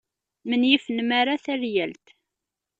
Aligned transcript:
Menyif 0.49 0.85
nnmara 0.89 1.35
taryalt. 1.45 2.05